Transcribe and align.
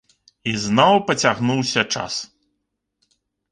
І 0.51 0.55
зноў 0.63 0.95
пацягнуўся 1.09 1.81
час. 1.93 2.13